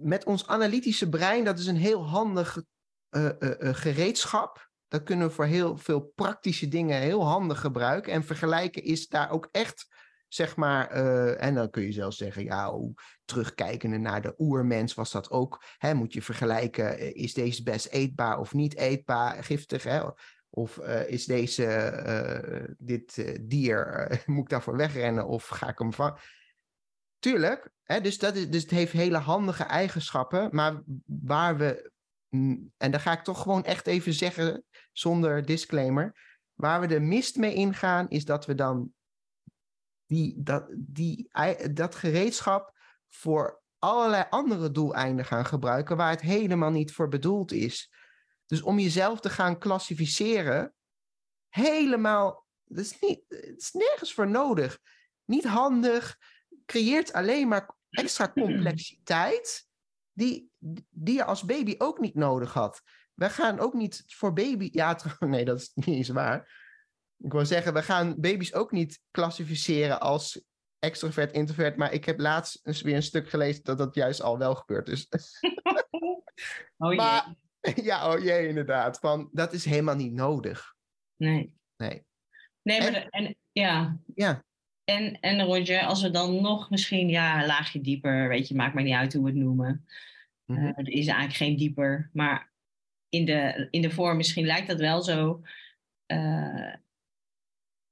[0.00, 2.62] met ons analytische brein, dat is een heel handig
[3.10, 4.70] uh, gereedschap.
[4.88, 8.12] Dat kunnen we voor heel veel praktische dingen heel handig gebruiken.
[8.12, 9.86] En vergelijken is daar ook echt,
[10.28, 10.88] zeg maar,
[11.36, 12.72] en dan kun je zelfs zeggen, ja,
[13.24, 15.64] terugkijkende naar de oermens was dat ook.
[15.78, 20.02] Hè, moet je vergelijken, is deze best eetbaar of niet eetbaar, giftig, hè?
[20.50, 26.18] Of is deze, dit dier, moet ik daarvoor wegrennen of ga ik hem vangen?
[27.24, 31.90] Tuurlijk, hè, dus, dat is, dus het heeft hele handige eigenschappen, maar waar we,
[32.76, 36.16] en daar ga ik toch gewoon echt even zeggen zonder disclaimer,
[36.54, 38.92] waar we de mist mee ingaan, is dat we dan
[40.06, 41.30] die, dat, die,
[41.72, 42.72] dat gereedschap
[43.08, 47.92] voor allerlei andere doeleinden gaan gebruiken waar het helemaal niet voor bedoeld is.
[48.46, 50.74] Dus om jezelf te gaan klassificeren,
[51.48, 52.98] helemaal, dat is,
[53.56, 54.78] is nergens voor nodig.
[55.24, 56.18] Niet handig,
[56.64, 59.68] creëert alleen maar extra complexiteit
[60.12, 60.50] die,
[60.90, 62.82] die je als baby ook niet nodig had.
[63.14, 64.68] We gaan ook niet voor baby.
[64.72, 66.62] Ja, nee, dat is niet eens waar.
[67.16, 70.44] Ik wil zeggen, we gaan baby's ook niet klassificeren als
[70.78, 71.76] extrovert, introvert.
[71.76, 74.86] Maar ik heb laatst eens weer een stuk gelezen dat dat juist al wel gebeurt.
[74.86, 75.06] Dus.
[76.76, 76.96] oh jee.
[76.96, 77.34] Maar,
[77.82, 78.98] ja, oh jee, inderdaad.
[78.98, 80.74] Van, dat is helemaal niet nodig.
[81.16, 81.54] Nee.
[81.76, 82.06] Nee.
[82.62, 83.98] Nee, maar en, en ja.
[84.14, 84.44] Ja.
[84.84, 88.74] En, en Roger, als we dan nog misschien ja, een laagje dieper, weet je, maakt
[88.74, 89.86] mij niet uit hoe we het noemen.
[90.44, 90.64] Mm -hmm.
[90.64, 92.52] uh, er is eigenlijk geen dieper, maar
[93.08, 95.42] in de, in de vorm misschien lijkt dat wel zo.
[96.06, 96.74] Uh,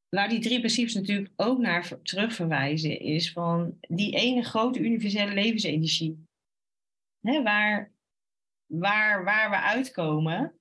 [0.09, 6.27] waar die drie principes natuurlijk ook naar terugverwijzen, is van die ene grote universele levensenergie.
[7.21, 7.93] Hè, waar,
[8.67, 10.59] waar, waar we uitkomen,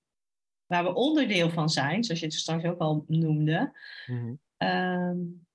[0.65, 3.77] waar we onderdeel van zijn, zoals je het straks ook al noemde.
[4.07, 5.45] Mm -hmm.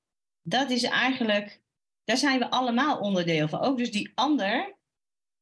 [0.48, 1.60] Dat is eigenlijk,
[2.04, 3.60] daar zijn we allemaal onderdeel van.
[3.60, 4.76] Ook dus die ander,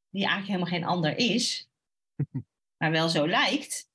[0.09, 1.69] die eigenlijk helemaal geen ander is,
[2.79, 3.91] maar wel zo lijkt.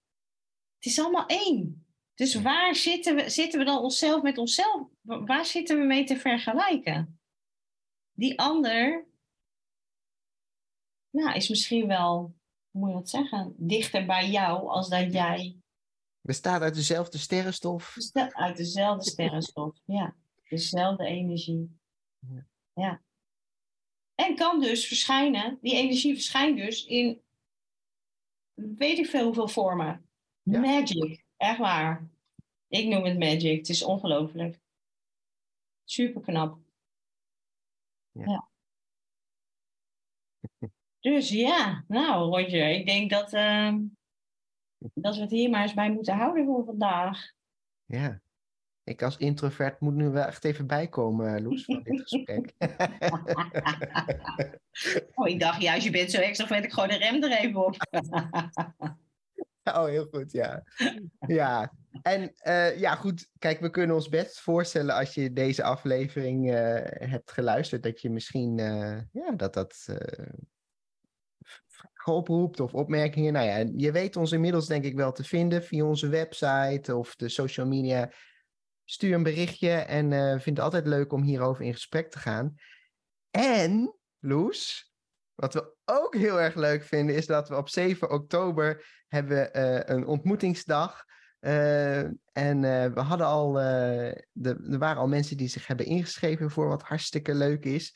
[0.76, 1.88] Het is allemaal één.
[2.14, 4.88] Dus waar zitten we, zitten we dan onszelf met onszelf?
[5.02, 7.20] Waar zitten we mee te vergelijken?
[8.12, 9.08] Die ander
[11.10, 12.36] nou, is misschien wel,
[12.72, 15.58] hoe moet je dat zeggen, dichter bij jou als dat jij.
[16.22, 17.92] Bestaat uit dezelfde sterrenstof.
[17.96, 20.16] Bestaat uit dezelfde sterrenstof, ja.
[20.50, 21.80] Dezelfde energie.
[22.20, 22.48] Ja.
[22.74, 23.02] ja.
[24.16, 27.22] En kan dus verschijnen, die energie verschijnt dus in
[28.78, 30.10] weet ik veel hoeveel vormen.
[30.42, 30.60] Ja.
[30.60, 32.10] Magic, echt waar.
[32.68, 34.60] Ik noem het magic, het is ongelooflijk.
[35.84, 36.60] Super knap.
[38.12, 38.24] Ja.
[38.26, 38.48] ja.
[41.00, 43.76] Dus ja, nou Roger, ik denk dat, uh,
[44.94, 47.32] dat we het hier maar eens bij moeten houden voor vandaag.
[47.86, 48.22] Ja,
[48.90, 52.54] ik als introvert moet nu wel echt even bijkomen, eh, Loes, van dit gesprek.
[55.16, 57.76] oh, ik dacht juist, je bent zo extrovert, ik gewoon de rem er even op.
[59.78, 60.64] oh, heel goed, ja.
[61.28, 66.52] Ja, en uh, ja, goed, kijk, we kunnen ons best voorstellen als je deze aflevering
[66.52, 68.58] uh, hebt geluisterd, dat je misschien,
[69.12, 69.88] ja, dat dat
[72.06, 73.34] oproept of opmerkingen.
[73.34, 77.16] Nou ja, je weet ons inmiddels denk ik wel te vinden via onze website of
[77.16, 78.12] de social media
[78.90, 82.56] stuur een berichtje en uh, vind het altijd leuk om hierover in gesprek te gaan.
[83.32, 84.94] En, Loes,
[85.36, 89.80] wat we ook heel erg leuk vinden, is dat we op 7 oktober hebben uh,
[89.84, 91.06] een ontmoetingsdag.
[91.40, 92.00] Uh,
[92.32, 92.62] en
[92.94, 97.36] we hadden al, de, er waren al mensen die zich hebben ingeschreven voor wat hartstikke
[97.36, 97.96] leuk is.